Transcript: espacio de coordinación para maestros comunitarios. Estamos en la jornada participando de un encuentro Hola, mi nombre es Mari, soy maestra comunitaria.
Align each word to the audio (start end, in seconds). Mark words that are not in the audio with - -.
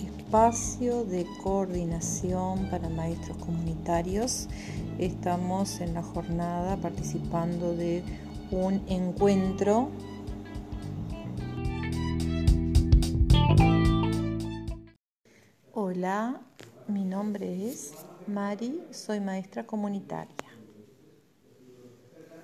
espacio 0.00 1.04
de 1.04 1.26
coordinación 1.42 2.68
para 2.70 2.88
maestros 2.88 3.36
comunitarios. 3.38 4.48
Estamos 4.98 5.80
en 5.80 5.94
la 5.94 6.02
jornada 6.02 6.76
participando 6.76 7.74
de 7.74 8.02
un 8.50 8.82
encuentro 8.88 9.90
Hola, 15.74 16.40
mi 16.86 17.04
nombre 17.04 17.68
es 17.68 17.92
Mari, 18.26 18.82
soy 18.90 19.20
maestra 19.20 19.66
comunitaria. 19.66 20.51